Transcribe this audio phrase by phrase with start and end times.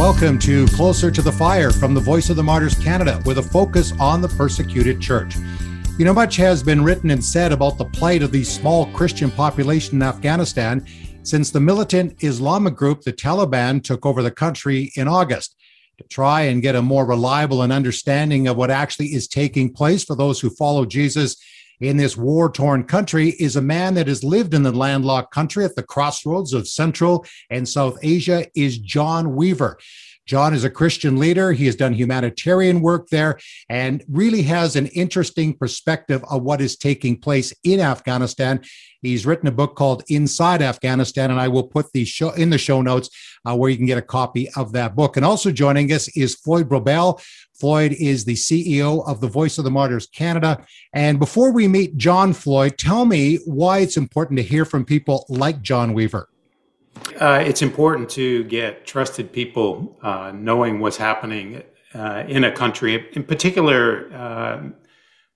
[0.00, 3.42] Welcome to Closer to the Fire from the Voice of the Martyrs Canada with a
[3.42, 5.36] focus on the persecuted church.
[5.98, 9.30] You know, much has been written and said about the plight of the small Christian
[9.30, 10.86] population in Afghanistan
[11.22, 15.54] since the militant Islamic group, the Taliban, took over the country in August.
[15.98, 20.02] To try and get a more reliable and understanding of what actually is taking place
[20.02, 21.36] for those who follow Jesus
[21.80, 25.64] in this war torn country is a man that has lived in the landlocked country
[25.64, 29.78] at the crossroads of Central and South Asia, is John Weaver.
[30.26, 31.52] John is a Christian leader.
[31.52, 36.76] He has done humanitarian work there and really has an interesting perspective of what is
[36.76, 38.60] taking place in Afghanistan.
[39.02, 42.58] He's written a book called Inside Afghanistan, and I will put the show in the
[42.58, 43.10] show notes
[43.44, 45.16] uh, where you can get a copy of that book.
[45.16, 47.20] And also joining us is Floyd Brobbel.
[47.60, 50.64] Floyd is the CEO of the Voice of the Martyrs Canada.
[50.94, 55.26] And before we meet John Floyd, tell me why it's important to hear from people
[55.28, 56.28] like John Weaver.
[57.20, 61.62] Uh, it's important to get trusted people uh, knowing what's happening
[61.94, 64.62] uh, in a country, in particular uh,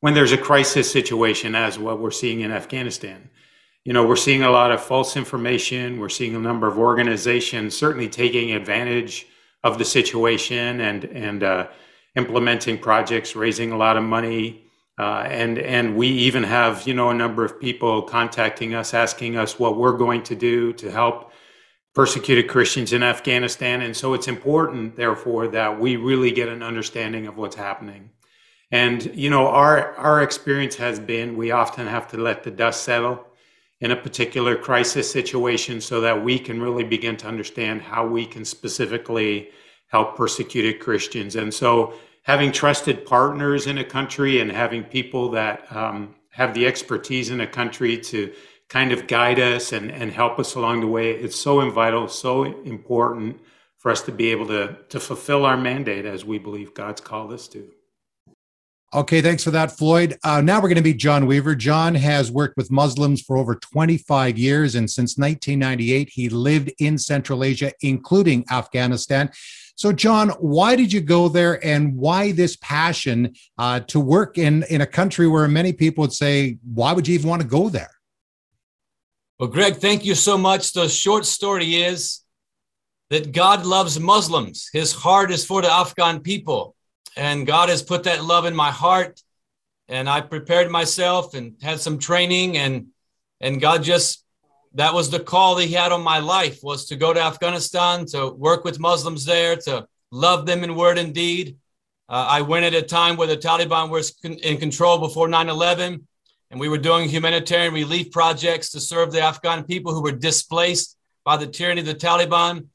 [0.01, 3.31] when there's a crisis situation, as what we're seeing in Afghanistan.
[3.85, 5.99] You know, we're seeing a lot of false information.
[5.99, 9.27] We're seeing a number of organizations certainly taking advantage
[9.63, 11.67] of the situation and and uh,
[12.17, 14.63] implementing projects, raising a lot of money.
[14.97, 19.37] Uh, and and we even have you know a number of people contacting us asking
[19.37, 21.33] us what we're going to do to help
[21.95, 23.81] persecuted Christians in Afghanistan.
[23.81, 28.11] And so it's important, therefore, that we really get an understanding of what's happening.
[28.71, 32.83] And, you know, our, our experience has been we often have to let the dust
[32.83, 33.25] settle
[33.81, 38.27] in a particular crisis situation so that we can really begin to understand how we
[38.27, 39.51] can specifically
[39.95, 41.37] help persecuted Christians.
[41.37, 46.67] And so having trusted partners in a country and having people that um, have the
[46.67, 48.33] expertise in a country to
[48.69, 51.13] kind of guide us and, and help us along the way.
[51.13, 53.41] It's so vital, so important
[53.79, 57.33] for us to be able to, to fulfill our mandate as we believe God's called
[57.33, 57.71] us to.
[58.95, 60.17] Okay, thanks for that, Floyd.
[60.23, 61.57] Uh, now we're going to meet John Weaver.
[61.57, 66.97] John has worked with Muslims for over 25 years, and since 1998, he lived in
[66.97, 69.33] Central Asia, including Afghanistan.
[69.75, 74.63] So, John, why did you go there, and why this passion uh, to work in
[74.71, 77.69] in a country where many people would say, "Why would you even want to go
[77.69, 77.91] there?"
[79.41, 80.73] Well, Greg, thank you so much.
[80.73, 82.21] The short story is
[83.11, 84.71] that God loves Muslims.
[84.73, 86.74] His heart is for the Afghan people.
[87.17, 89.23] And God has put that love in my heart.
[89.89, 92.89] And I prepared myself and had some training and
[93.41, 94.25] and God just
[94.75, 98.07] that was the call that he had on my life was to go to Afghanistan
[98.07, 101.57] to work with Muslims there to love them in word and deed.
[102.09, 106.07] Uh, I went at a time where the Taliban was in control before 9/11
[106.51, 110.97] and we were doing humanitarian relief projects to serve the Afghan people who were displaced
[111.25, 112.67] by the tyranny of the Taliban.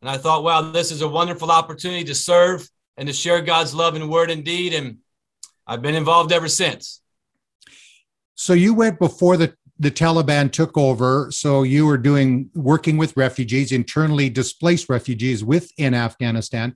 [0.00, 3.74] And I thought, wow, this is a wonderful opportunity to serve and to share God's
[3.74, 4.74] love and word and deed.
[4.74, 4.98] And
[5.66, 7.00] I've been involved ever since.
[8.34, 11.30] So you went before the the Taliban took over.
[11.30, 16.74] So you were doing working with refugees, internally displaced refugees within Afghanistan.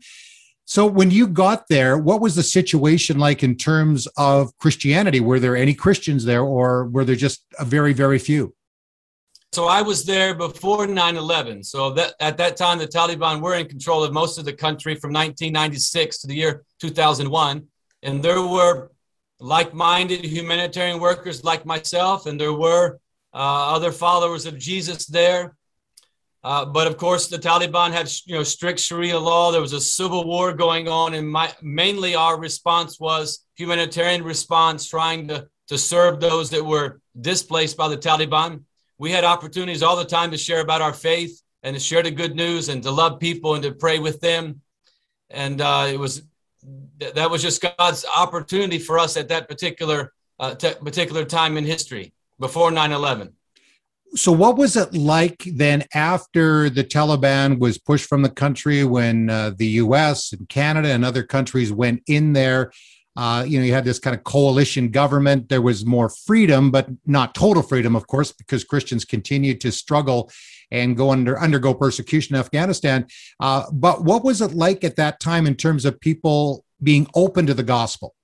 [0.64, 5.20] So when you got there, what was the situation like in terms of Christianity?
[5.20, 8.54] Were there any Christians there or were there just a very, very few?
[9.52, 11.64] So I was there before 9/11.
[11.64, 14.94] So that at that time the Taliban were in control of most of the country
[14.94, 17.66] from 1996 to the year 2001
[18.02, 18.92] and there were
[19.40, 22.98] like-minded humanitarian workers like myself and there were
[23.34, 25.56] uh, other followers of Jesus there
[26.44, 29.50] uh, but of course, the Taliban had you know strict Sharia law.
[29.50, 34.88] There was a civil war going on, and my, mainly our response was humanitarian response,
[34.88, 38.62] trying to to serve those that were displaced by the Taliban.
[38.98, 42.10] We had opportunities all the time to share about our faith and to share the
[42.10, 44.60] good news and to love people and to pray with them.
[45.30, 46.22] And uh, it was
[47.14, 51.64] that was just God's opportunity for us at that particular uh, t- particular time in
[51.64, 53.32] history before 9 11
[54.14, 59.28] so what was it like then after the Taliban was pushed from the country when
[59.28, 62.72] uh, the US and Canada and other countries went in there?
[63.18, 65.48] Uh, you know, you had this kind of coalition government.
[65.48, 70.30] There was more freedom, but not total freedom, of course, because Christians continued to struggle
[70.70, 73.08] and go under undergo persecution in Afghanistan.
[73.40, 77.44] Uh, but what was it like at that time in terms of people being open
[77.46, 78.14] to the gospel?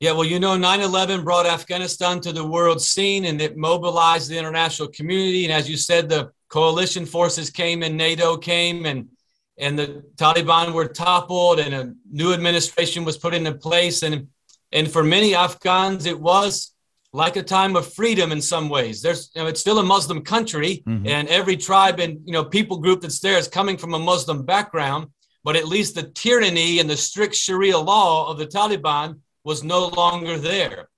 [0.00, 4.28] Yeah, well, you know, 9 11 brought Afghanistan to the world scene and it mobilized
[4.28, 5.44] the international community.
[5.44, 9.08] And as you said, the coalition forces came and NATO came and
[9.58, 14.02] and the Taliban were toppled and a new administration was put into place.
[14.02, 14.28] And
[14.72, 16.74] and for many Afghans, it was
[17.12, 19.00] like a time of freedom in some ways.
[19.00, 21.06] There's, you know, it's still a Muslim country, mm-hmm.
[21.06, 24.44] and every tribe and you know people group that's there is coming from a Muslim
[24.44, 25.08] background.
[25.44, 29.86] But at least the tyranny and the strict Sharia law of the Taliban was no
[29.88, 30.88] longer there,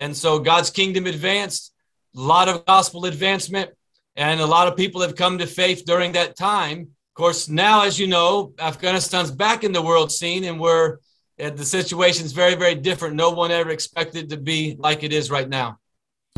[0.00, 1.72] and so God's kingdom advanced.
[2.16, 3.70] A lot of gospel advancement,
[4.16, 6.88] and a lot of people have come to faith during that time.
[7.20, 11.00] Of course, now, as you know, Afghanistan's back in the world scene, and we're
[11.36, 13.14] the situation is very, very different.
[13.14, 15.76] No one ever expected to be like it is right now.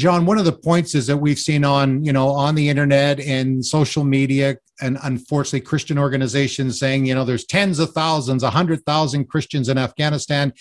[0.00, 3.20] John, one of the points is that we've seen on, you know, on the internet
[3.20, 8.50] and social media, and unfortunately, Christian organizations saying, you know, there's tens of thousands, a
[8.50, 10.52] hundred thousand Christians in Afghanistan.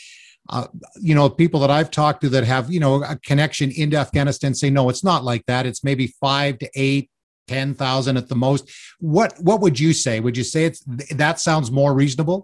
[0.49, 0.67] Uh,
[0.99, 4.53] you know, people that I've talked to that have, you know, a connection into Afghanistan
[4.53, 5.65] say, no, it's not like that.
[5.65, 7.09] It's maybe five to eight,
[7.51, 8.63] ten thousand at the most.
[8.99, 10.15] What What would you say?
[10.25, 10.81] Would you say it's
[11.23, 12.39] that sounds more reasonable?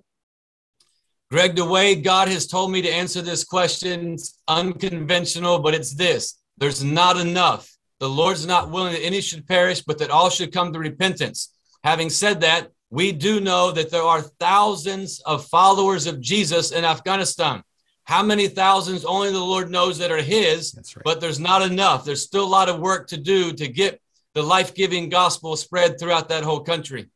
[1.32, 5.94] Greg, the way God has told me to answer this question, is unconventional, but it's
[5.94, 6.24] this
[6.58, 7.64] there's not enough.
[8.00, 11.40] The Lord's not willing that any should perish, but that all should come to repentance.
[11.84, 16.84] Having said that, we do know that there are thousands of followers of Jesus in
[16.86, 17.64] Afghanistan.
[18.04, 19.04] How many thousands?
[19.04, 21.04] Only the Lord knows that are His, right.
[21.04, 22.06] but there's not enough.
[22.06, 24.00] There's still a lot of work to do to get
[24.38, 27.08] the life giving gospel spread throughout that whole country.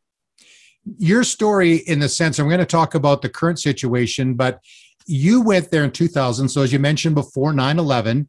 [0.97, 4.59] Your story in the sense i'm going to talk about the current situation but
[5.05, 8.27] you went there in 2000 so as you mentioned before 9-11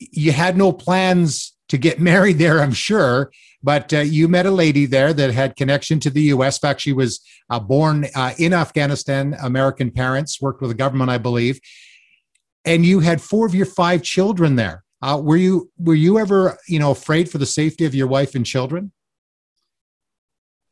[0.00, 3.30] you had no plans to get married there i'm sure
[3.62, 6.80] but uh, you met a lady there that had connection to the us in fact
[6.80, 11.60] she was uh, born uh, in afghanistan american parents worked with the government i believe
[12.64, 16.58] and you had four of your five children there uh, were you were you ever
[16.68, 18.92] you know afraid for the safety of your wife and children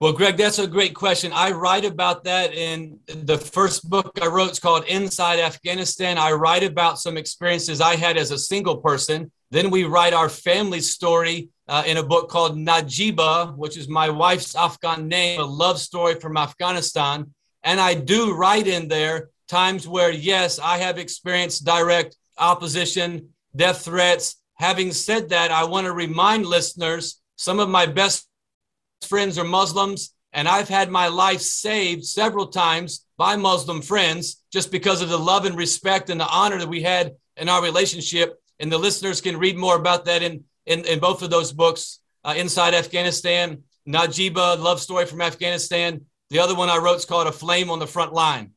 [0.01, 1.31] well, Greg, that's a great question.
[1.35, 4.49] I write about that in the first book I wrote.
[4.49, 6.17] It's called Inside Afghanistan.
[6.17, 9.31] I write about some experiences I had as a single person.
[9.51, 14.09] Then we write our family story uh, in a book called Najiba, which is my
[14.09, 17.35] wife's Afghan name, a love story from Afghanistan.
[17.63, 23.85] And I do write in there times where, yes, I have experienced direct opposition, death
[23.85, 24.37] threats.
[24.55, 28.29] Having said that, I want to remind listeners some of my best
[29.03, 34.71] friends are Muslims, and I've had my life saved several times by Muslim friends just
[34.71, 38.39] because of the love and respect and the honor that we had in our relationship.
[38.61, 42.01] And the listeners can read more about that in, in, in both of those books
[42.25, 46.03] uh, Inside Afghanistan, Najiba, Love Story from Afghanistan.
[46.29, 48.53] The other one I wrote is called A Flame on the Front Line.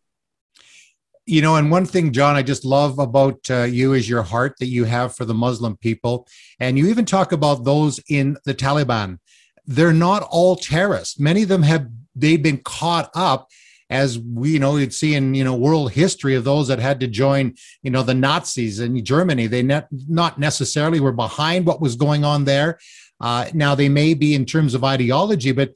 [1.25, 4.56] You know, and one thing, John, I just love about uh, you is your heart
[4.60, 6.28] that you have for the Muslim people.
[6.60, 9.20] And you even talk about those in the Taliban
[9.66, 11.20] they're not all terrorists.
[11.20, 13.50] Many of them have they've been caught up
[13.90, 17.00] as we you know you'd see in you know world history of those that had
[17.00, 19.48] to join you know the Nazis in Germany.
[19.48, 22.80] They net, not necessarily were behind what was going on there.
[23.19, 25.74] Uh, now they may be in terms of ideology, but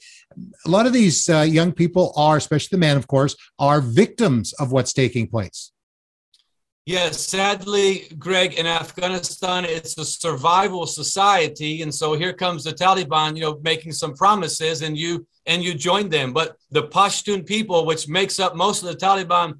[0.65, 4.53] a lot of these uh, young people are, especially the men, of course, are victims
[4.53, 5.71] of what's taking place.
[6.87, 13.35] Yes, sadly, Greg, in Afghanistan, it's a survival society, and so here comes the Taliban,
[13.35, 16.31] you know, making some promises, and you and you join them.
[16.31, 19.59] But the Pashtun people, which makes up most of the Taliban,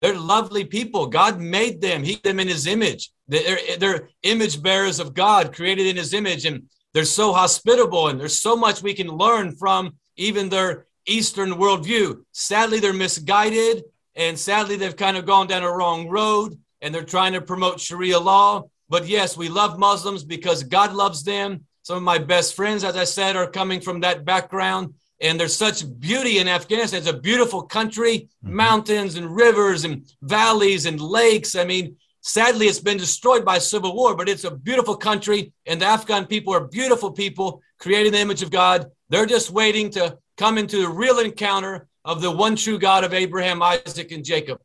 [0.00, 1.08] they're lovely people.
[1.08, 3.10] God made them; He them in His image.
[3.26, 6.62] They're, they're image bearers of God, created in His image, and
[6.94, 12.22] they're so hospitable, and there's so much we can learn from even their Eastern worldview.
[12.32, 13.84] Sadly, they're misguided,
[14.18, 17.80] and sadly, they've kind of gone down a wrong road and they're trying to promote
[17.80, 18.68] Sharia law.
[18.88, 21.64] But yes, we love Muslims because God loves them.
[21.82, 24.94] Some of my best friends, as I said, are coming from that background.
[25.20, 26.98] And there's such beauty in Afghanistan.
[26.98, 28.56] It's a beautiful country, mm-hmm.
[28.56, 31.54] mountains and rivers and valleys and lakes.
[31.54, 31.96] I mean,
[32.28, 35.52] sadly, it's been destroyed by civil war, but it's a beautiful country.
[35.66, 38.90] And the Afghan people are beautiful people, creating the image of God.
[39.08, 43.14] They're just waiting to come into the real encounter of the one true God of
[43.14, 44.60] Abraham, Isaac, and Jacob.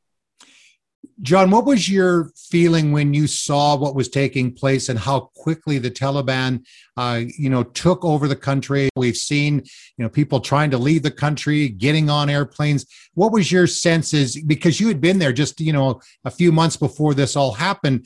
[1.23, 5.77] John, what was your feeling when you saw what was taking place and how quickly
[5.77, 6.65] the Taliban,
[6.97, 8.89] uh, you know, took over the country?
[8.97, 9.63] We've seen,
[9.97, 12.85] you know, people trying to leave the country, getting on airplanes.
[13.13, 14.35] What was your senses?
[14.43, 18.05] Because you had been there just, you know, a few months before this all happened.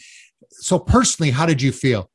[0.51, 2.11] So personally, how did you feel?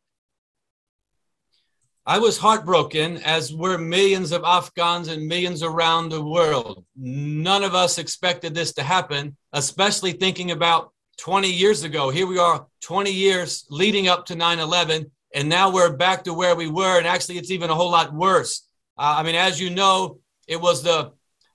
[2.04, 6.84] I was heartbroken, as were millions of Afghans and millions around the world.
[6.96, 12.10] None of us expected this to happen, especially thinking about 20 years ago.
[12.10, 16.34] Here we are, 20 years leading up to 9 11, and now we're back to
[16.34, 16.98] where we were.
[16.98, 18.66] And actually, it's even a whole lot worse.
[18.98, 20.18] Uh, I mean, as you know,
[20.48, 21.12] it was the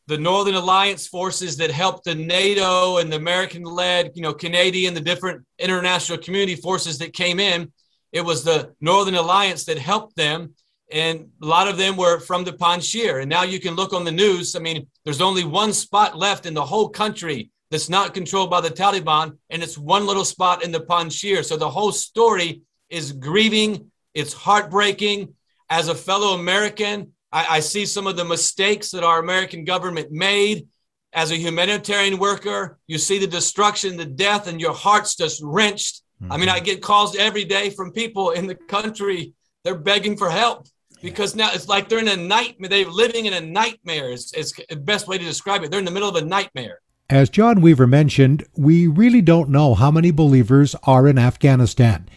[0.07, 4.93] the Northern Alliance forces that helped the NATO and the American led, you know, Canadian,
[4.93, 7.69] the different international community forces that came in
[8.17, 10.53] it was the Northern Alliance that helped them.
[10.91, 13.21] And a lot of them were from the Panjshir.
[13.21, 14.55] And now you can look on the news.
[14.55, 18.61] I mean, there's only one spot left in the whole country that's not controlled by
[18.61, 21.43] the Taliban, and it's one little spot in the Panjshir.
[21.43, 25.33] So the whole story is grieving, it's heartbreaking.
[25.69, 30.11] As a fellow American, I, I see some of the mistakes that our American government
[30.11, 30.67] made.
[31.13, 36.03] As a humanitarian worker, you see the destruction, the death, and your heart's just wrenched.
[36.21, 36.31] Mm-hmm.
[36.31, 39.33] I mean, I get calls every day from people in the country.
[39.63, 40.67] They're begging for help
[41.01, 42.69] because now it's like they're in a nightmare.
[42.69, 44.11] They're living in a nightmare.
[44.11, 45.71] It's, it's the best way to describe it.
[45.71, 46.79] They're in the middle of a nightmare.
[47.09, 52.09] As John Weaver mentioned, we really don't know how many believers are in Afghanistan.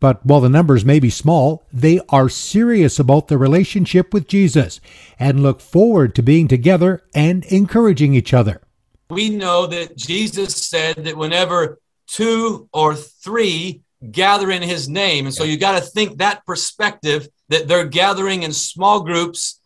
[0.00, 4.80] But while the numbers may be small, they are serious about their relationship with Jesus
[5.18, 8.62] and look forward to being together and encouraging each other.
[9.10, 15.34] We know that Jesus said that whenever two or three gather in his name, and
[15.34, 19.60] so you got to think that perspective that they're gathering in small groups.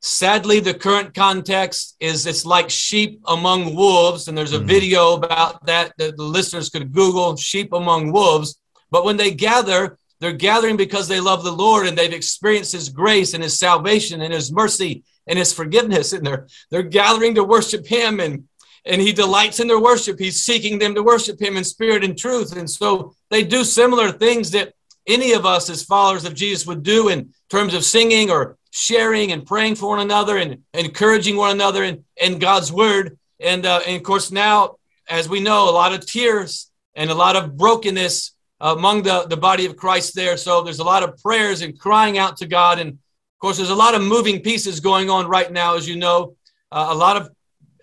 [0.00, 4.66] Sadly, the current context is it's like sheep among wolves, and there's a mm-hmm.
[4.66, 8.60] video about that that the listeners could Google sheep among wolves.
[8.90, 12.88] But when they gather, they're gathering because they love the Lord and they've experienced His
[12.88, 17.44] grace and His salvation and His mercy and His forgiveness, and they're they're gathering to
[17.44, 18.44] worship Him and
[18.84, 20.18] and He delights in their worship.
[20.18, 24.10] He's seeking them to worship Him in spirit and truth, and so they do similar
[24.10, 24.72] things that
[25.06, 29.32] any of us as followers of Jesus would do in terms of singing or sharing
[29.32, 33.18] and praying for one another and encouraging one another in, in God's word.
[33.40, 34.76] And, uh, and of course, now,
[35.08, 39.36] as we know, a lot of tears and a lot of brokenness among the, the
[39.36, 40.36] body of Christ there.
[40.36, 42.78] So there's a lot of prayers and crying out to God.
[42.78, 45.96] And of course, there's a lot of moving pieces going on right now, as you
[45.96, 46.36] know.
[46.70, 47.30] Uh, a lot of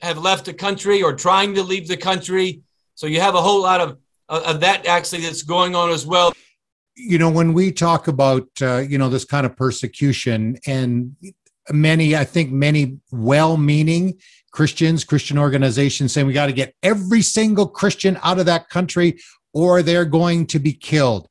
[0.01, 2.61] have left the country or trying to leave the country.
[2.95, 3.97] So you have a whole lot of,
[4.29, 6.33] of that actually that's going on as well
[6.95, 11.15] you know when we talk about uh, you know this kind of persecution and
[11.71, 14.17] many i think many well-meaning
[14.51, 19.19] christians christian organizations saying we got to get every single christian out of that country
[19.53, 21.27] or they're going to be killed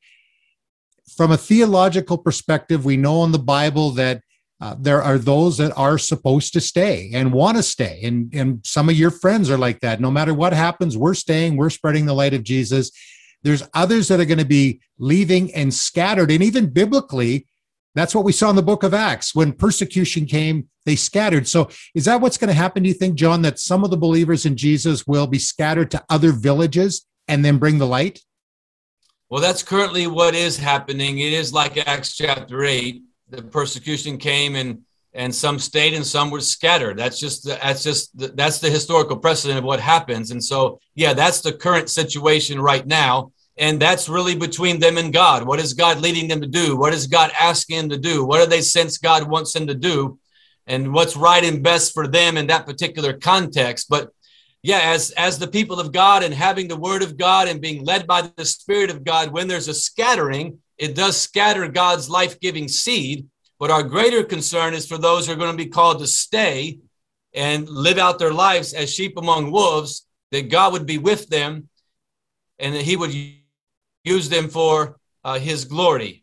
[1.16, 4.20] from a theological perspective we know in the bible that
[4.64, 8.60] uh, there are those that are supposed to stay and want to stay and and
[8.64, 12.06] some of your friends are like that no matter what happens we're staying we're spreading
[12.06, 12.90] the light of jesus
[13.44, 16.30] there's others that are going to be leaving and scattered.
[16.30, 17.46] And even biblically,
[17.94, 19.34] that's what we saw in the book of Acts.
[19.34, 21.46] When persecution came, they scattered.
[21.46, 23.96] So is that what's going to happen, do you think, John, that some of the
[23.96, 28.20] believers in Jesus will be scattered to other villages and then bring the light?
[29.28, 31.18] Well, that's currently what is happening.
[31.18, 33.02] It is like Acts chapter 8.
[33.36, 34.80] The persecution came and
[35.14, 36.98] and some stayed and some were scattered.
[36.98, 40.32] That's just the, that's just the, that's the historical precedent of what happens.
[40.32, 43.30] And so, yeah, that's the current situation right now.
[43.56, 45.46] And that's really between them and God.
[45.46, 46.76] What is God leading them to do?
[46.76, 48.24] What is God asking them to do?
[48.24, 50.18] What do they sense God wants them to do?
[50.66, 53.86] And what's right and best for them in that particular context.
[53.88, 54.10] But
[54.62, 57.84] yeah, as as the people of God and having the word of God and being
[57.84, 62.68] led by the Spirit of God, when there's a scattering, it does scatter God's life-giving
[62.68, 63.26] seed.
[63.58, 66.78] But our greater concern is for those who are going to be called to stay
[67.32, 71.68] and live out their lives as sheep among wolves, that God would be with them
[72.58, 73.14] and that He would
[74.04, 76.22] use them for uh, his glory.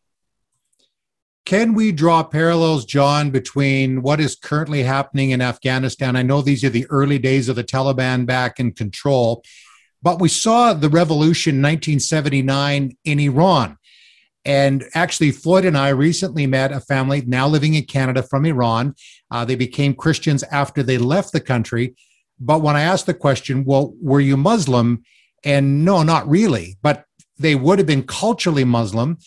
[1.46, 6.16] Can we draw parallels, John, between what is currently happening in Afghanistan?
[6.16, 9.44] I know these are the early days of the Taliban back in control,
[10.04, 13.78] but we saw the revolution 1979 in Iran.
[14.44, 18.96] And actually, Floyd and I recently met a family now living in Canada from Iran.
[19.30, 21.96] Uh, they became Christians after they left the country.
[22.40, 25.04] But when I asked the question, well, were you Muslim?
[25.44, 26.78] And no, not really.
[26.82, 27.06] But
[27.38, 29.18] they would have been culturally Muslim.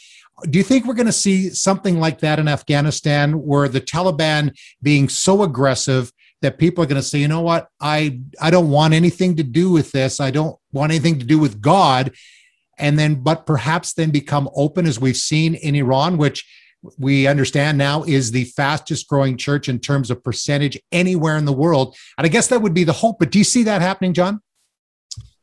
[0.50, 4.52] Do you think we're going to see something like that in Afghanistan where the Taliban
[4.82, 8.68] being so aggressive that people are going to say, you know what, I, I don't
[8.68, 10.20] want anything to do with this.
[10.20, 12.12] I don't want anything to do with God.
[12.78, 16.46] And then, but perhaps then become open as we've seen in Iran, which
[16.98, 21.52] we understand now is the fastest growing church in terms of percentage anywhere in the
[21.52, 21.96] world.
[22.18, 23.18] And I guess that would be the hope.
[23.18, 24.40] But do you see that happening, John?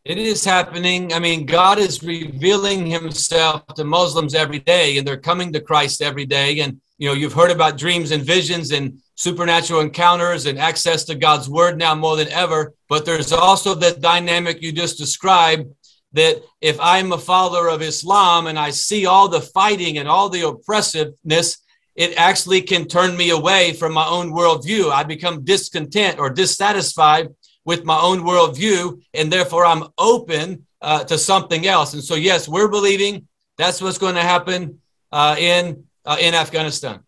[0.03, 1.13] It is happening.
[1.13, 6.01] I mean, God is revealing himself to Muslims every day, and they're coming to Christ
[6.01, 6.61] every day.
[6.61, 11.13] And, you know, you've heard about dreams and visions and supernatural encounters and access to
[11.13, 12.73] God's word now more than ever.
[12.89, 15.71] But there's also that dynamic you just described
[16.13, 20.29] that if I'm a follower of Islam and I see all the fighting and all
[20.29, 21.57] the oppressiveness,
[21.95, 24.91] it actually can turn me away from my own worldview.
[24.91, 27.29] I become discontent or dissatisfied
[27.65, 31.93] with my own worldview, and therefore I'm open uh, to something else.
[31.93, 33.27] And so, yes, we're believing
[33.57, 34.79] that's what's going to happen
[35.11, 37.01] uh, in uh, in Afghanistan.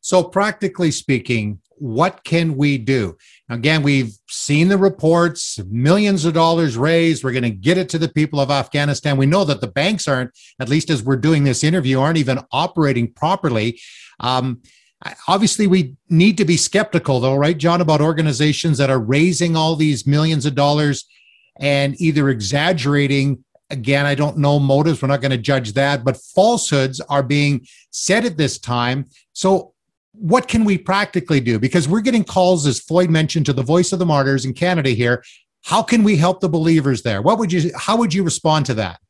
[0.00, 3.16] So, practically speaking, what can we do?
[3.50, 7.24] Again, we've seen the reports, millions of dollars raised.
[7.24, 9.16] We're going to get it to the people of Afghanistan.
[9.16, 10.30] We know that the banks aren't,
[10.60, 13.80] at least as we're doing this interview, aren't even operating properly.
[14.20, 14.62] Um,
[15.26, 19.74] obviously, we need to be skeptical, though, right, John, about organizations that are raising all
[19.74, 21.06] these millions of dollars
[21.58, 25.00] and either exaggerating again, I don't know motives.
[25.00, 29.06] We're not going to judge that, but falsehoods are being said at this time.
[29.32, 29.74] So,
[30.20, 31.58] what can we practically do?
[31.58, 34.90] Because we're getting calls, as Floyd mentioned, to the Voice of the Martyrs in Canada
[34.90, 35.24] here.
[35.64, 37.22] How can we help the believers there?
[37.22, 37.70] What would you?
[37.76, 39.00] How would you respond to that?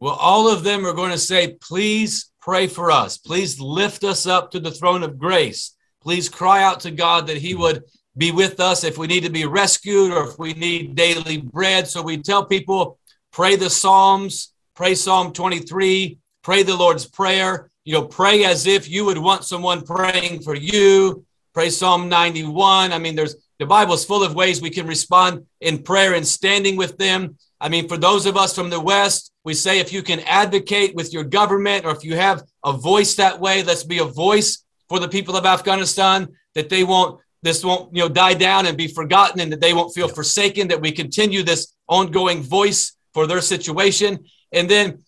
[0.00, 3.16] Well, all of them are going to say, "Please pray for us.
[3.16, 5.74] Please lift us up to the throne of grace.
[6.02, 7.84] Please cry out to God that He would."
[8.16, 11.88] Be with us if we need to be rescued or if we need daily bread.
[11.88, 13.00] So we tell people
[13.32, 17.72] pray the Psalms, pray Psalm 23, pray the Lord's Prayer.
[17.84, 21.24] You know, pray as if you would want someone praying for you.
[21.52, 22.92] Pray Psalm 91.
[22.92, 26.76] I mean, there's the Bible's full of ways we can respond in prayer and standing
[26.76, 27.36] with them.
[27.60, 30.94] I mean, for those of us from the West, we say if you can advocate
[30.94, 34.64] with your government or if you have a voice that way, let's be a voice
[34.88, 38.76] for the people of Afghanistan that they won't this won't you know die down and
[38.76, 43.26] be forgotten and that they won't feel forsaken that we continue this ongoing voice for
[43.26, 44.24] their situation.
[44.52, 45.03] And then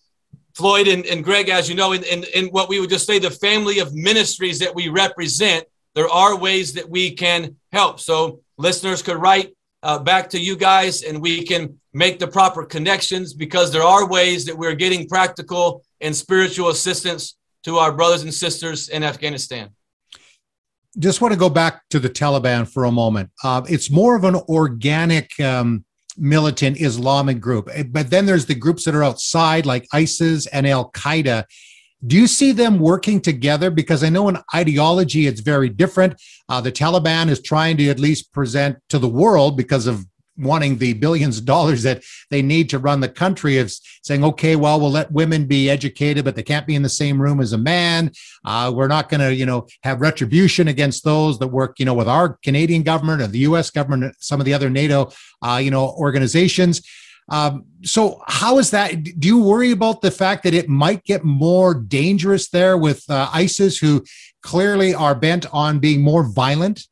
[0.57, 3.19] Floyd and, and Greg, as you know, in, in, in what we would just say
[3.19, 7.99] the family of ministries that we represent, there are ways that we can help.
[7.99, 12.65] So listeners could write uh, back to you guys and we can make the proper
[12.65, 18.23] connections because there are ways that we're getting practical and spiritual assistance to our brothers
[18.23, 19.69] and sisters in Afghanistan.
[20.97, 23.29] Just want to go back to the Taliban for a moment.
[23.43, 25.85] Uh, it's more of an organic um,
[26.17, 27.69] militant Islamic group.
[27.73, 31.45] Eh, but then there's the groups that are outside, like ISIS and Al Qaeda.
[32.05, 33.71] Do you see them working together?
[33.71, 36.21] Because I know in ideology it's very different.
[36.47, 40.05] Uh, the Taliban is trying to at least present to the world because of
[40.37, 43.71] wanting the billions of dollars that they need to run the country of
[44.03, 47.21] saying, okay, well, we'll let women be educated, but they can't be in the same
[47.21, 48.11] room as a man.
[48.45, 51.93] Uh, we're not going to, you know, have retribution against those that work, you know,
[51.93, 53.69] with our Canadian government or the U.S.
[53.69, 56.81] government, some of the other NATO, uh, you know, organizations.
[57.29, 59.03] Um, so how is that?
[59.03, 63.29] Do you worry about the fact that it might get more dangerous there with uh,
[63.33, 64.05] ISIS, who
[64.41, 66.87] clearly are bent on being more violent?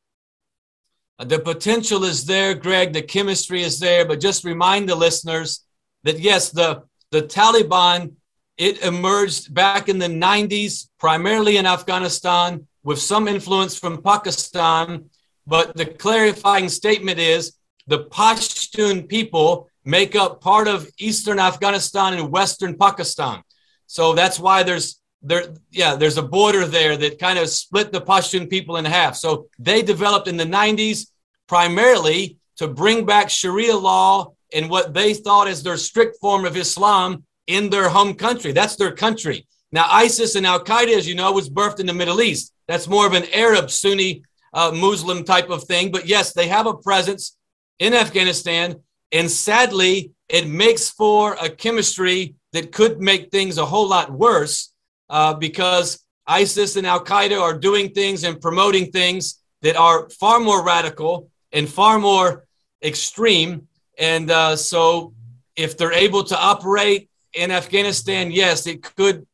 [1.19, 2.91] The potential is there, Greg.
[2.91, 5.65] The chemistry is there, but just remind the listeners
[6.03, 8.13] that yes, the the Taliban
[8.57, 15.09] it emerged back in the 90s, primarily in Afghanistan, with some influence from Pakistan.
[15.45, 22.31] But the clarifying statement is the Pashtun people make up part of eastern Afghanistan and
[22.31, 23.43] western Pakistan.
[23.87, 27.99] So that's why there's there, yeah, there's a border there that kind of split the
[27.99, 29.15] Pashtun people in half.
[29.15, 31.07] So they developed in the 90s
[31.47, 36.55] primarily to bring back Sharia law and what they thought is their strict form of
[36.55, 38.51] Islam in their home country.
[38.51, 39.47] That's their country.
[39.71, 42.53] Now, ISIS and Al Qaeda, as you know, was birthed in the Middle East.
[42.67, 45.91] That's more of an Arab Sunni uh, Muslim type of thing.
[45.91, 47.37] But yes, they have a presence
[47.79, 48.75] in Afghanistan.
[49.11, 54.71] And sadly, it makes for a chemistry that could make things a whole lot worse
[55.09, 60.39] uh, because ISIS and Al Qaeda are doing things and promoting things that are far
[60.39, 62.45] more radical and far more
[62.83, 63.67] extreme.
[63.97, 65.13] And uh, so,
[65.55, 69.25] if they're able to operate in Afghanistan, yes, it could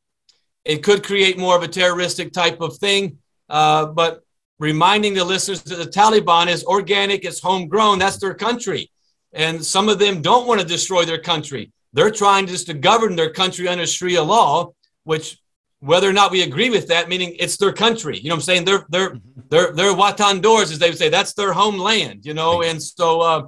[0.63, 3.17] it could create more of a terroristic type of thing.
[3.49, 4.21] Uh, but
[4.59, 7.97] reminding the listeners that the Taliban is organic, it's homegrown.
[7.97, 8.91] That's their country,
[9.33, 11.71] and some of them don't want to destroy their country.
[11.93, 15.39] They're trying just to govern their country under Sharia law, which
[15.81, 18.17] whether or not we agree with that, meaning it's their country.
[18.17, 18.65] You know what I'm saying?
[18.65, 19.41] They're they're mm-hmm.
[19.49, 21.09] they're they're Watan doors, as they would say.
[21.09, 22.61] That's their homeland, you know.
[22.61, 23.47] And so uh,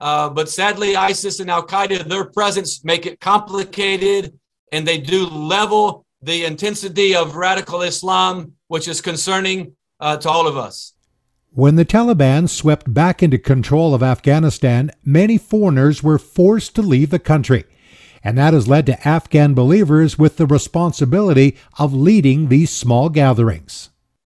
[0.00, 4.38] uh, but sadly, ISIS and Al Qaeda, their presence make it complicated,
[4.72, 10.46] and they do level the intensity of radical Islam, which is concerning uh, to all
[10.46, 10.94] of us.
[11.52, 17.10] When the Taliban swept back into control of Afghanistan, many foreigners were forced to leave
[17.10, 17.64] the country
[18.22, 23.90] and that has led to Afghan believers with the responsibility of leading these small gatherings.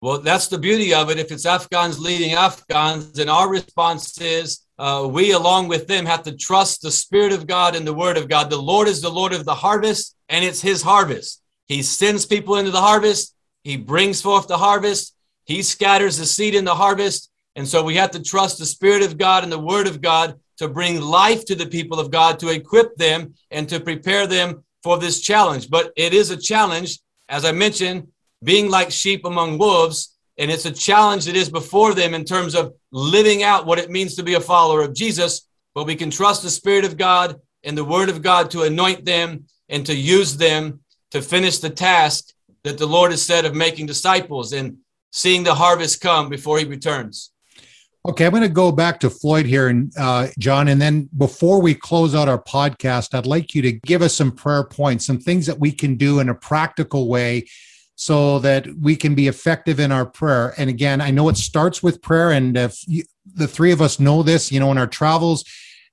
[0.02, 1.18] Well, that's the beauty of it.
[1.18, 6.22] If it's Afghans leading Afghans, then our response is uh, we, along with them, have
[6.22, 8.48] to trust the Spirit of God and the Word of God.
[8.48, 11.42] The Lord is the Lord of the harvest, and it's His harvest.
[11.66, 15.14] He sends people into the harvest, He brings forth the harvest,
[15.44, 17.30] He scatters the seed in the harvest.
[17.56, 20.40] And so we have to trust the Spirit of God and the Word of God
[20.60, 24.64] to bring life to the people of God, to equip them and to prepare them
[24.82, 25.68] for this challenge.
[25.68, 28.08] But it is a challenge as I mentioned,
[28.42, 30.16] being like sheep among wolves.
[30.36, 33.90] And it's a challenge that is before them in terms of living out what it
[33.90, 35.46] means to be a follower of Jesus.
[35.74, 39.04] But we can trust the Spirit of God and the Word of God to anoint
[39.04, 40.80] them and to use them
[41.12, 42.32] to finish the task
[42.64, 44.78] that the Lord has said of making disciples and
[45.12, 47.30] seeing the harvest come before He returns.
[48.08, 51.60] Okay, I'm going to go back to Floyd here, and uh, John, and then before
[51.60, 55.18] we close out our podcast, I'd like you to give us some prayer points, some
[55.18, 57.46] things that we can do in a practical way,
[57.96, 60.54] so that we can be effective in our prayer.
[60.56, 64.00] And again, I know it starts with prayer, and if you, the three of us
[64.00, 65.44] know this, you know, in our travels,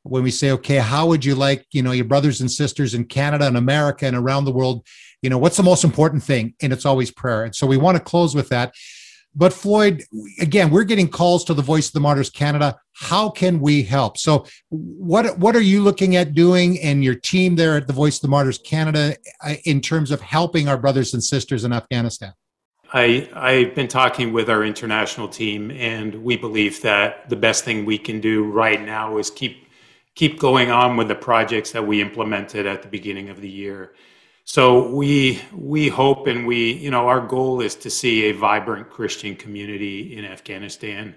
[0.03, 3.03] when we say, okay, how would you like, you know, your brothers and sisters in
[3.03, 4.87] Canada and America and around the world,
[5.21, 6.53] you know, what's the most important thing?
[6.61, 7.43] And it's always prayer.
[7.43, 8.73] And so we want to close with that.
[9.37, 10.03] But Floyd,
[10.39, 12.79] again, we're getting calls to the Voice of the Martyrs Canada.
[12.93, 14.17] How can we help?
[14.17, 18.15] So, what what are you looking at doing, and your team there at the Voice
[18.15, 22.33] of the Martyrs Canada, uh, in terms of helping our brothers and sisters in Afghanistan?
[22.91, 27.85] I I've been talking with our international team, and we believe that the best thing
[27.85, 29.67] we can do right now is keep
[30.15, 33.93] keep going on with the projects that we implemented at the beginning of the year.
[34.49, 38.89] So we we hope and we you know our goal is to see a vibrant
[38.89, 41.15] Christian community in Afghanistan,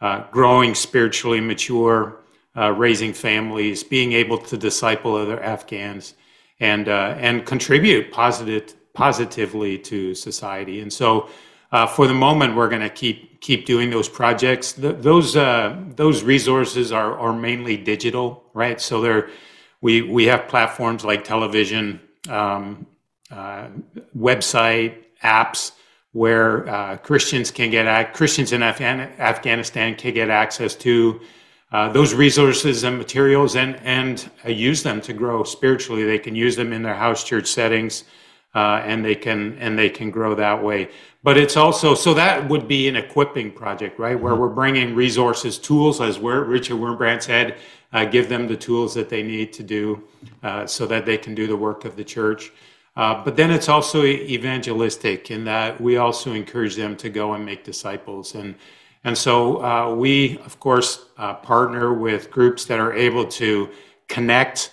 [0.00, 2.16] uh, growing spiritually mature,
[2.56, 6.14] uh, raising families, being able to disciple other Afghans,
[6.58, 10.80] and uh, and contribute positive positively to society.
[10.80, 11.28] And so,
[11.70, 14.72] uh, for the moment, we're going to keep keep doing those projects.
[14.72, 18.80] The, those uh, those resources are are mainly digital, right?
[18.80, 19.30] So they're
[19.80, 22.86] we we have platforms like television um,
[23.30, 23.68] uh,
[24.16, 25.72] website apps
[26.12, 31.20] where uh, Christians can get Christians in Afghan- Afghanistan can get access to
[31.72, 36.04] uh, those resources and materials and and uh, use them to grow spiritually.
[36.04, 38.04] They can use them in their house church settings,
[38.54, 40.90] uh, and they can and they can grow that way.
[41.24, 44.18] But it's also so that would be an equipping project, right?
[44.18, 44.42] Where mm-hmm.
[44.42, 47.56] we're bringing resources, tools, as where Richard Wurmbrand said,
[47.94, 50.02] uh, give them the tools that they need to do
[50.42, 52.52] uh, so that they can do the work of the church.
[52.96, 57.44] Uh, but then it's also evangelistic in that we also encourage them to go and
[57.44, 58.34] make disciples.
[58.34, 58.54] And,
[59.04, 63.70] and so uh, we, of course, uh, partner with groups that are able to
[64.08, 64.72] connect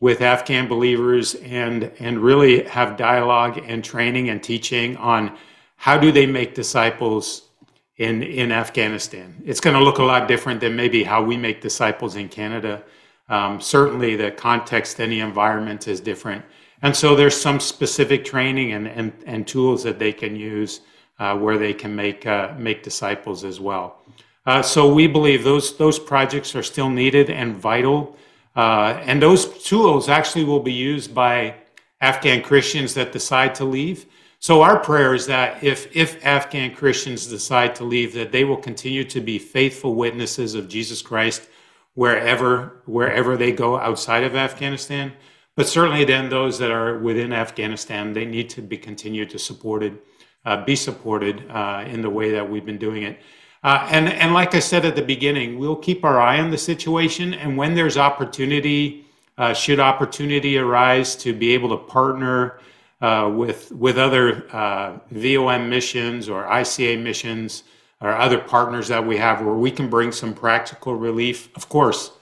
[0.00, 5.36] with Afghan believers and, and really have dialogue and training and teaching on
[5.76, 7.48] how do they make disciples
[7.96, 9.42] in in Afghanistan.
[9.44, 12.82] It's going to look a lot different than maybe how we make disciples in Canada.
[13.28, 16.44] Um, certainly, the context and the environment is different,
[16.82, 20.80] and so there's some specific training and and, and tools that they can use
[21.18, 23.98] uh, where they can make uh, make disciples as well.
[24.46, 28.16] Uh, so we believe those those projects are still needed and vital,
[28.56, 31.54] uh, and those tools actually will be used by
[32.00, 34.06] Afghan Christians that decide to leave.
[34.44, 38.58] So our prayer is that if if Afghan Christians decide to leave, that they will
[38.58, 41.48] continue to be faithful witnesses of Jesus Christ
[41.94, 45.14] wherever wherever they go outside of Afghanistan.
[45.56, 49.96] But certainly, then those that are within Afghanistan, they need to be continued to supported,
[50.44, 53.20] uh, be supported uh, in the way that we've been doing it.
[53.62, 56.58] Uh, and and like I said at the beginning, we'll keep our eye on the
[56.58, 59.06] situation, and when there's opportunity,
[59.38, 62.58] uh, should opportunity arise to be able to partner
[63.04, 67.64] uh, with with other uh, VOM missions or ICA missions
[68.00, 71.54] or other partners that we have where we can bring some practical relief.
[71.54, 72.12] Of course,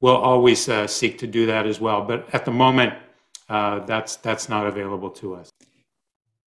[0.00, 2.02] we'll always uh, seek to do that as well.
[2.02, 2.94] But at the moment,
[3.48, 5.52] uh, that's that's not available to us.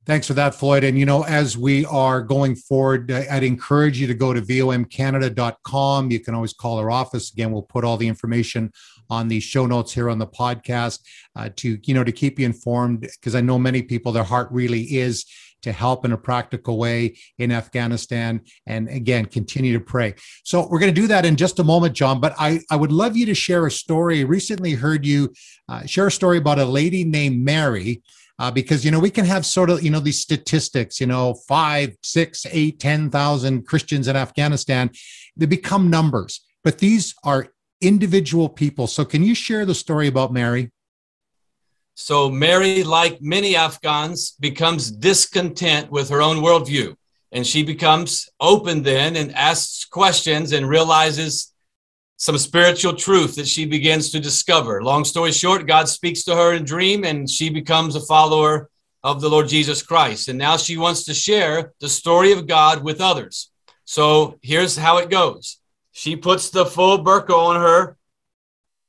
[0.06, 0.84] Thanks for that, Floyd.
[0.84, 6.12] And you know, as we are going forward, I'd encourage you to go to vomcanada.com.
[6.12, 7.34] You can always call our office.
[7.34, 8.72] Again, we'll put all the information
[9.10, 11.00] on the show notes here on the podcast
[11.36, 14.48] uh, to you know to keep you informed because I know many people their heart
[14.52, 15.26] really is
[15.64, 20.14] to help in a practical way in Afghanistan and again continue to pray.
[20.44, 22.20] So we're going to do that in just a moment, John.
[22.20, 24.24] But I I would love you to share a story.
[24.24, 25.34] Recently heard you
[25.68, 28.04] uh, share a story about a lady named Mary.
[28.38, 31.34] Uh, because you know we can have sort of you know these statistics you know
[31.48, 34.90] five six eight ten thousand christians in afghanistan
[35.38, 37.48] they become numbers but these are
[37.82, 38.88] individual people.
[38.88, 40.72] So, can you share the story about Mary?
[41.94, 46.96] So, Mary, like many Afghans, becomes discontent with her own worldview.
[47.32, 51.54] And she becomes open then and asks questions and realizes
[52.18, 54.82] some spiritual truth that she begins to discover.
[54.82, 58.70] Long story short, God speaks to her in a dream and she becomes a follower
[59.04, 60.30] of the Lord Jesus Christ.
[60.30, 63.52] And now she wants to share the story of God with others.
[63.84, 65.60] So here's how it goes
[65.92, 67.98] she puts the full burqa on her.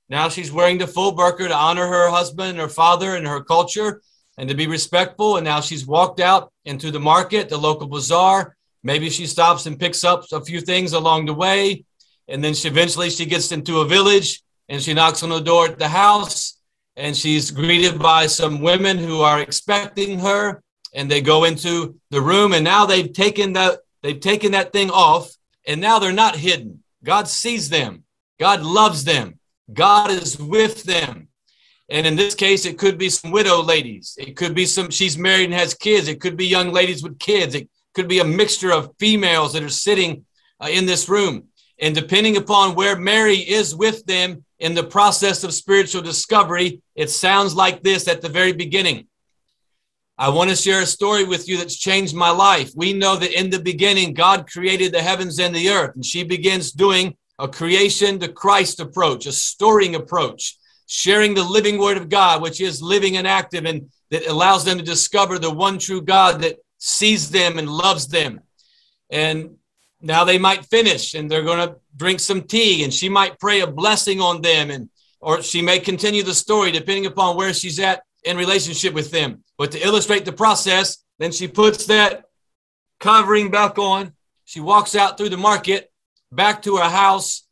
[0.09, 3.43] Now she's wearing the full burqa to honor her husband and her father and her
[3.43, 4.03] culture.
[4.39, 5.37] and to be respectful.
[5.37, 8.55] And now she's walked out into the market, the local bazaar.
[8.83, 11.86] Maybe she stops and picks up a few things along the way.
[12.29, 15.67] And then she eventually she gets into a village and she knocks on the door
[15.67, 16.59] at the house
[16.97, 20.62] and she's greeted by some women who are expecting her
[20.95, 24.91] and they go into the room and now they've taken that they've taken that thing
[24.91, 25.31] off
[25.67, 26.83] and now they're not hidden.
[27.05, 28.05] God sees them.
[28.41, 29.39] God loves them.
[29.73, 31.29] God is with them.
[31.89, 34.17] And in this case it could be some widow ladies.
[34.19, 36.09] It could be some she's married and has kids.
[36.09, 37.55] It could be young ladies with kids.
[37.55, 40.25] It could be a mixture of females that are sitting
[40.61, 41.49] uh, in this room
[41.81, 47.11] and depending upon where mary is with them in the process of spiritual discovery it
[47.11, 49.07] sounds like this at the very beginning
[50.19, 52.73] I want to share a story with you that's changed my life.
[52.75, 56.25] We know that in the beginning, God created the heavens and the earth, and she
[56.25, 62.09] begins doing a creation to Christ approach, a storying approach, sharing the living word of
[62.09, 66.01] God, which is living and active, and that allows them to discover the one true
[66.01, 68.41] God that sees them and loves them.
[69.11, 69.57] And
[70.07, 73.61] now they might finish and they're going to drink some tea, and she might pray
[73.61, 74.88] a blessing on them, and
[75.21, 79.42] or she may continue the story depending upon where she's at in relationship with them.
[79.59, 82.25] But to illustrate the process, then she puts that
[83.01, 84.12] covering back on.
[84.45, 85.90] She walks out through the market
[86.31, 87.47] back to her house.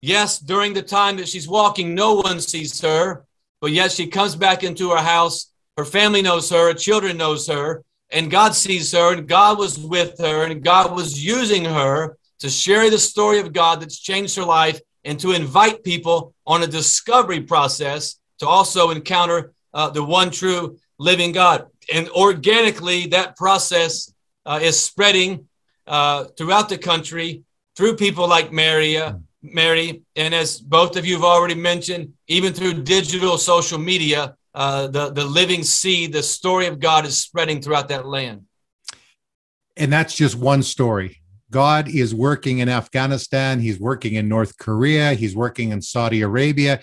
[0.00, 3.24] Yes, during the time that she's walking, no one sees her,
[3.60, 5.52] but yet she comes back into her house.
[5.76, 9.78] Her family knows her, her children knows her, and God sees her, and God was
[9.78, 14.36] with her, and God was using her to share the story of God that's changed
[14.36, 20.02] her life and to invite people on a discovery process to also encounter uh, the
[20.02, 21.66] one true living God.
[21.92, 24.12] And organically, that process
[24.46, 25.48] uh, is spreading
[25.86, 27.42] uh, throughout the country
[27.76, 32.52] through people like Mary, uh, Mary, and as both of you have already mentioned, even
[32.52, 37.60] through digital social media, uh, the the living seed, the story of God is spreading
[37.60, 38.42] throughout that land.
[39.76, 41.20] And that's just one story.
[41.50, 43.60] God is working in Afghanistan.
[43.60, 45.14] He's working in North Korea.
[45.14, 46.80] He's working in Saudi Arabia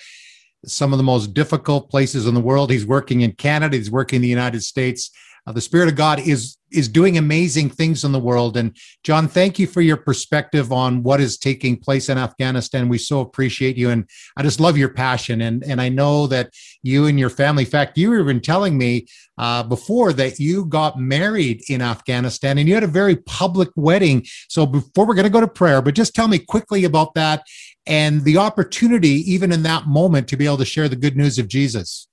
[0.66, 2.72] some of the most difficult places in the world.
[2.72, 3.78] He's working in Canada.
[3.78, 5.12] He's working in the United States.
[5.48, 8.56] Uh, the Spirit of God is is doing amazing things in the world.
[8.56, 12.88] And John, thank you for your perspective on what is taking place in Afghanistan.
[12.88, 15.42] We so appreciate you, and I just love your passion.
[15.42, 16.52] And and I know that
[16.84, 17.64] you and your family.
[17.64, 22.58] In fact, you were even telling me uh, before that you got married in Afghanistan,
[22.58, 24.26] and you had a very public wedding.
[24.48, 27.44] So before we're going to go to prayer, but just tell me quickly about that
[27.88, 31.40] and the opportunity, even in that moment, to be able to share the good news
[31.40, 32.08] of Jesus.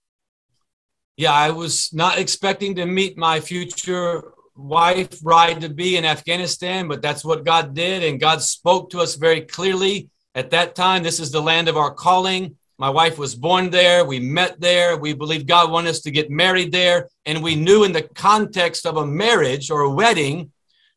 [1.18, 4.22] Yeah, I was not expecting to meet my future
[4.54, 8.04] wife, bride to be in Afghanistan, but that's what God did.
[8.04, 11.02] And God spoke to us very clearly at that time.
[11.02, 12.54] This is the land of our calling.
[12.78, 14.04] My wife was born there.
[14.04, 14.96] We met there.
[14.96, 17.08] We believed God wanted us to get married there.
[17.26, 20.52] And we knew in the context of a marriage or a wedding,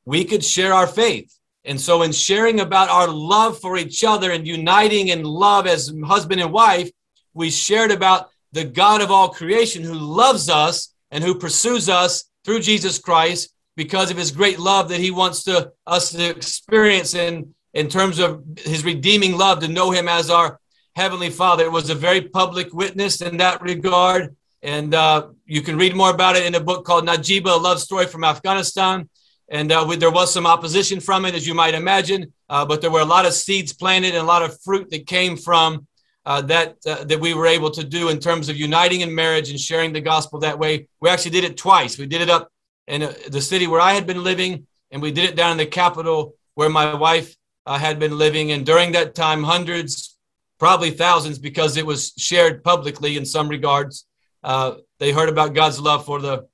[0.06, 1.36] we could share our faith.
[1.66, 5.92] And so, in sharing about our love for each other and uniting in love as
[6.06, 6.92] husband and wife,
[7.34, 12.26] we shared about the God of all creation who loves us and who pursues us
[12.44, 17.16] through Jesus Christ because of his great love that he wants to us to experience
[17.16, 20.60] in in terms of his redeeming love to know him as our
[20.96, 25.78] heavenly father it was a very public witness in that regard and uh, you can
[25.78, 29.08] read more about it in a book called najiba a love story from afghanistan
[29.52, 32.32] and uh, we, there was some opposition from it, as you might imagine.
[32.50, 35.06] Uh, but there were a lot of seeds planted and a lot of fruit that
[35.06, 35.86] came from
[36.26, 39.50] uh, that uh, that we were able to do in terms of uniting in marriage
[39.50, 40.88] and sharing the gospel that way.
[41.00, 41.98] We actually did it twice.
[41.98, 42.50] We did it up
[42.88, 45.58] in uh, the city where I had been living, and we did it down in
[45.58, 48.52] the capital where my wife uh, had been living.
[48.52, 50.18] And during that time, hundreds,
[50.60, 54.06] probably thousands, because it was shared publicly in some regards,
[54.44, 56.48] they heard about God's love for the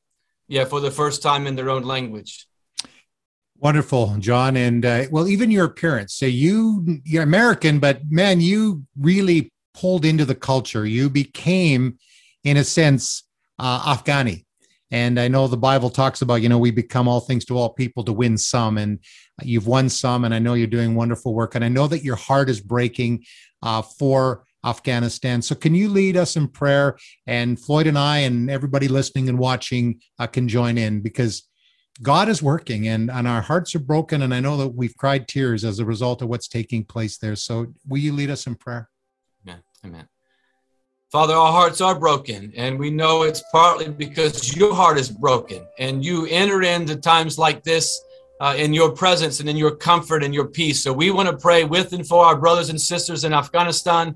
[0.47, 2.47] yeah for the first time in their own language.
[3.59, 4.55] Wonderful, John.
[4.55, 6.13] And uh, well, even your appearance.
[6.13, 10.85] So you, you're American, but man, you really pulled into the culture.
[10.85, 11.97] You became,
[12.43, 13.23] in a sense,
[13.59, 14.45] uh, Afghani.
[14.89, 17.73] And I know the Bible talks about, you know, we become all things to all
[17.73, 18.77] people to win some.
[18.77, 18.99] And
[19.43, 20.23] you've won some.
[20.23, 21.55] And I know you're doing wonderful work.
[21.55, 23.25] And I know that your heart is breaking
[23.61, 25.41] uh, for Afghanistan.
[25.41, 26.97] So can you lead us in prayer?
[27.25, 31.43] And Floyd and I and everybody listening and watching uh, can join in because
[32.01, 34.21] God is working and, and our hearts are broken.
[34.21, 37.35] And I know that we've cried tears as a result of what's taking place there.
[37.35, 38.89] So will you lead us in prayer?
[41.11, 45.65] Father, our hearts are broken, and we know it's partly because your heart is broken,
[45.79, 48.01] and you enter into times like this
[48.41, 50.83] uh, in your presence and in your comfort and your peace.
[50.83, 54.15] So we want to pray with and for our brothers and sisters in Afghanistan.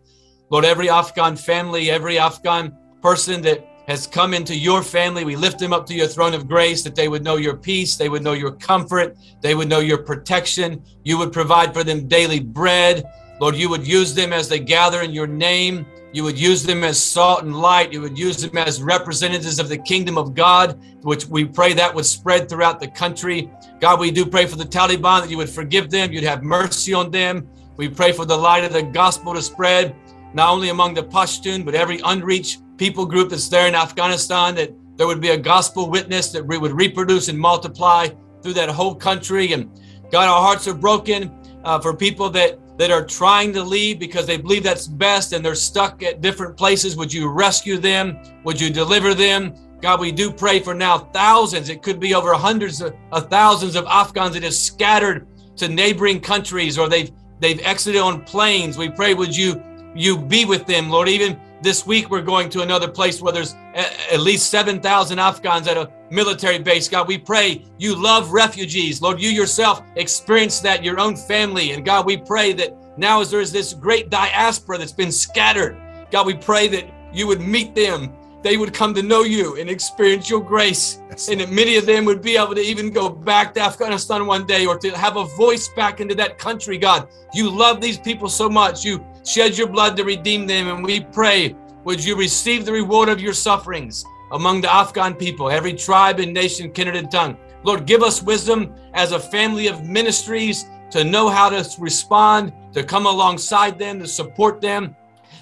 [0.49, 5.25] Lord, every Afghan family, every Afghan person that has come into your family.
[5.25, 7.95] We lift them up to your throne of grace that they would know your peace,
[7.95, 10.83] they would know your comfort, they would know your protection.
[11.03, 13.03] You would provide for them daily bread.
[13.41, 15.87] Lord, you would use them as they gather in your name.
[16.13, 17.91] You would use them as salt and light.
[17.91, 21.91] You would use them as representatives of the kingdom of God, which we pray that
[21.95, 23.49] would spread throughout the country.
[23.79, 26.93] God, we do pray for the Taliban that you would forgive them, you'd have mercy
[26.93, 27.49] on them.
[27.77, 29.95] We pray for the light of the gospel to spread,
[30.35, 34.71] not only among the Pashtun, but every unreached people group that's there in Afghanistan, that
[34.97, 38.07] there would be a gospel witness that we would reproduce and multiply
[38.43, 39.53] through that whole country.
[39.53, 39.67] And
[40.11, 41.31] God, our hearts are broken
[41.63, 45.43] uh, for people that that are trying to leave because they believe that's best and
[45.43, 46.95] they're stuck at different places.
[46.95, 48.17] Would you rescue them?
[48.43, 49.53] Would you deliver them?
[49.81, 51.69] God, we do pray for now thousands.
[51.69, 56.19] It could be over hundreds of, of thousands of Afghans that have scattered to neighboring
[56.21, 58.77] countries or they've they've exited on planes.
[58.77, 59.61] We pray, would you
[59.95, 61.09] you be with them, Lord?
[61.09, 65.77] Even this week, we're going to another place where there's at least 7,000 Afghans at
[65.77, 66.89] a military base.
[66.89, 69.01] God, we pray you love refugees.
[69.01, 71.71] Lord, you yourself experienced that, your own family.
[71.71, 75.77] And God, we pray that now as there's this great diaspora that's been scattered,
[76.11, 78.13] God, we pray that you would meet them.
[78.43, 81.01] They would come to know you and experience your grace.
[81.09, 81.29] Yes.
[81.29, 84.47] And that many of them would be able to even go back to Afghanistan one
[84.47, 87.07] day or to have a voice back into that country, God.
[87.33, 88.83] You love these people so much.
[88.83, 90.67] You shed your blood to redeem them.
[90.69, 95.49] And we pray, would you receive the reward of your sufferings among the Afghan people,
[95.49, 97.37] every tribe and nation, kindred and tongue.
[97.63, 102.83] Lord, give us wisdom as a family of ministries to know how to respond, to
[102.83, 104.95] come alongside them, to support them,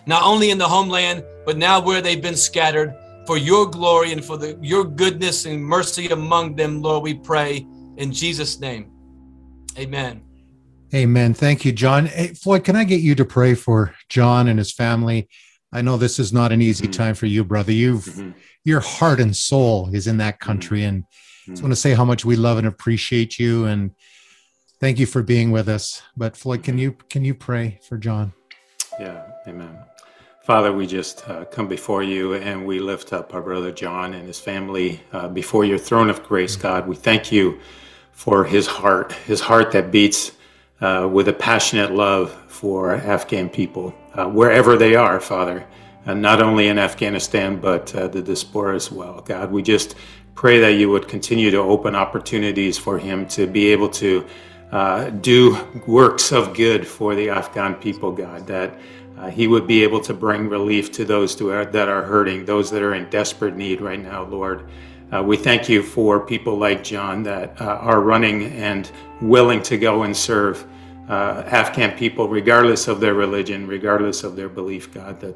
[0.10, 2.96] not only in the homeland, but now where they've been scattered.
[3.28, 7.68] For your glory and for the, your goodness and mercy among them, Lord, we pray
[7.98, 8.92] in Jesus' name.
[9.78, 10.24] Amen.
[10.96, 11.36] Amen.
[11.36, 12.08] Thank you, John.
[12.08, 15.30] Hey, Floyd, can I get you to pray for John and his family?
[15.72, 16.92] I know this is not an easy mm-hmm.
[16.94, 17.72] time for you, brother.
[17.72, 18.32] You've mm-hmm.
[18.64, 20.50] your heart and soul is in that mm-hmm.
[20.50, 21.04] country, and
[21.48, 23.92] I just want to say how much we love and appreciate you, and
[24.80, 26.02] thank you for being with us.
[26.18, 28.34] But Floyd, can you can you pray for John?
[29.00, 29.78] Yeah, Amen.
[30.50, 34.26] Father, we just uh, come before you and we lift up our brother John and
[34.26, 36.88] his family uh, before your throne of grace, God.
[36.88, 37.60] We thank you
[38.14, 40.32] for his heart, his heart that beats
[40.82, 45.68] uh, with a passionate love for Afghan people, uh, wherever they are, Father,
[46.08, 49.22] uh, not only in Afghanistan, but uh, the diaspora as well.
[49.22, 49.94] God, we just
[50.34, 54.26] pray that you would continue to open opportunities for him to be able to
[54.72, 58.78] uh, do works of good for the Afghan people, God, that
[59.18, 62.70] uh, he would be able to bring relief to those are, that are hurting, those
[62.72, 64.70] that are in desperate need right now, Lord.
[65.12, 68.90] Uh, we thank you for people like John that uh, are running and
[69.22, 70.66] willing to go and serve
[71.10, 75.36] uh, Afghan people, regardless of their religion, regardless of their belief, God, that,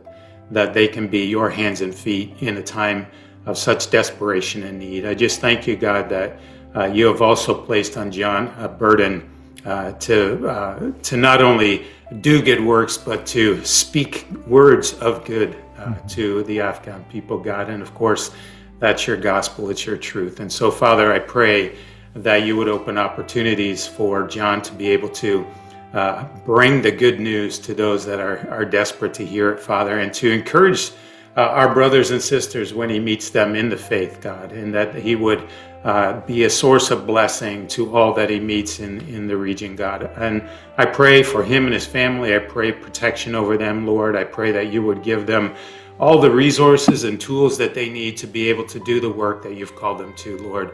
[0.52, 3.08] that they can be your hands and feet in a time
[3.48, 5.06] of such desperation and need.
[5.06, 6.40] I just thank you, God, that
[6.76, 9.30] uh, you have also placed on John a burden
[9.66, 11.86] uh, to, to not only
[12.22, 16.08] do good works, but to speak words of good mm-hmm.
[16.08, 17.70] to the Afghan people, God.
[17.70, 18.32] And of course,
[18.80, 20.40] that's your gospel, it's your truth.
[20.40, 21.76] And so, Father, I pray
[22.16, 25.46] that you would open opportunities for John to be able to
[25.94, 30.00] uh, bring the good news to those that are, are desperate to hear it, Father,
[30.00, 30.92] and to encourage
[31.36, 34.94] uh, our brothers and sisters when he meets them in the faith, God, and that
[34.96, 35.48] he would
[35.84, 39.76] uh, be a source of blessing to all that he meets in, in the region,
[39.76, 40.12] God.
[40.16, 42.36] And I pray for him and his family.
[42.36, 44.16] I pray protection over them, Lord.
[44.16, 45.56] I pray that you would give them
[46.00, 49.44] all the resources and tools that they need to be able to do the work
[49.44, 50.74] that you've called them to, Lord.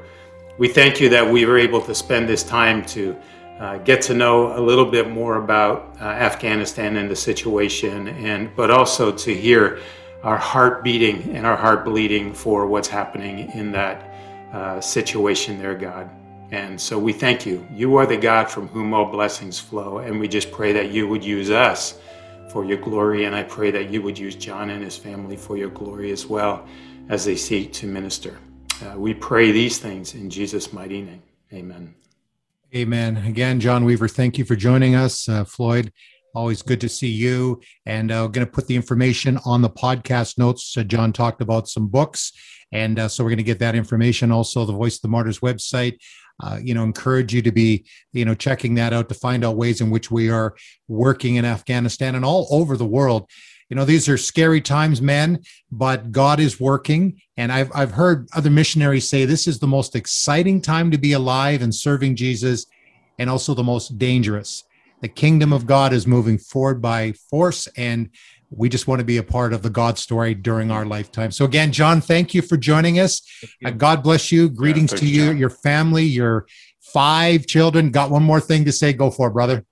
[0.57, 3.15] We thank you that we were able to spend this time to
[3.59, 8.55] uh, get to know a little bit more about uh, Afghanistan and the situation, and
[8.55, 9.79] but also to hear
[10.23, 14.13] our heart beating and our heart bleeding for what's happening in that
[14.53, 16.09] uh, situation there, God.
[16.51, 17.65] And so we thank you.
[17.71, 21.07] You are the God from whom all blessings flow, and we just pray that you
[21.07, 21.99] would use us
[22.51, 23.25] for your glory.
[23.25, 26.25] And I pray that you would use John and his family for your glory as
[26.25, 26.67] well
[27.09, 28.39] as they seek to minister.
[28.83, 31.21] Uh, we pray these things in Jesus' mighty name.
[31.53, 31.93] Amen.
[32.75, 33.17] Amen.
[33.17, 35.27] Again, John Weaver, thank you for joining us.
[35.27, 35.91] Uh, Floyd,
[36.35, 37.61] always good to see you.
[37.85, 40.75] And I'm uh, going to put the information on the podcast notes.
[40.77, 42.31] Uh, John talked about some books.
[42.71, 44.31] And uh, so we're going to get that information.
[44.31, 45.97] Also, the Voice of the Martyrs website
[46.41, 49.57] uh, you know, encourage you to be, you know, checking that out to find out
[49.57, 50.55] ways in which we are
[50.87, 53.29] working in Afghanistan and all over the world.
[53.69, 57.21] You know, these are scary times, men, but God is working.
[57.37, 61.13] And I've, I've heard other missionaries say this is the most exciting time to be
[61.13, 62.65] alive and serving Jesus,
[63.19, 64.63] and also the most dangerous.
[65.01, 68.09] The kingdom of God is moving forward by force, and
[68.49, 71.31] we just want to be a part of the God story during our lifetime.
[71.31, 73.21] So again, John, thank you for joining us.
[73.63, 74.49] Uh, God bless you.
[74.49, 75.37] Greetings yeah, to you, John.
[75.37, 76.47] your family, your
[76.81, 77.91] five children.
[77.91, 78.93] Got one more thing to say.
[78.93, 79.65] Go for it, brother.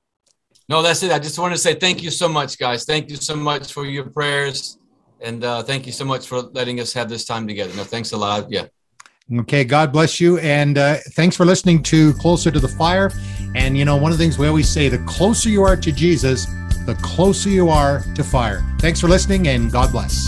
[0.70, 1.12] No, that's it.
[1.12, 2.86] I just want to say thank you so much, guys.
[2.86, 4.78] Thank you so much for your prayers.
[5.22, 7.74] And uh, thank you so much for letting us have this time together.
[7.76, 8.52] No, thanks a lot.
[8.52, 8.66] Yeah.
[9.34, 10.38] Okay, God bless you.
[10.38, 13.12] And uh, thanks for listening to Closer to the Fire.
[13.56, 15.92] And, you know, one of the things we always say the closer you are to
[15.92, 16.46] Jesus,
[16.86, 18.64] the closer you are to fire.
[18.80, 20.28] Thanks for listening, and God bless.